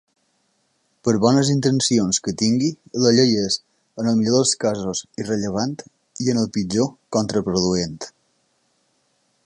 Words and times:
Per 1.07 1.13
bones 1.25 1.49
intencions 1.55 2.19
que 2.27 2.33
tingui, 2.43 2.69
la 3.03 3.11
llei 3.17 3.35
és, 3.43 3.59
en 4.03 4.09
el 4.13 4.17
millor 4.21 4.35
dels 4.39 4.55
casos, 4.65 5.05
irrellevant 5.25 5.77
i, 5.83 6.31
en 6.35 6.43
el 6.45 6.51
pitjor, 6.57 6.91
contraproduent. 7.19 7.97